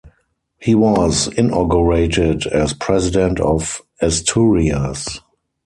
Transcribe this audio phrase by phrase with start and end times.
[0.59, 5.19] He was inaugurated as President of Asturias.